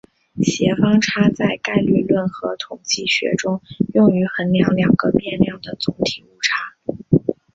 [0.41, 3.61] 协方差在概率论和统计学中
[3.93, 6.73] 用于衡量两个变量的总体误差。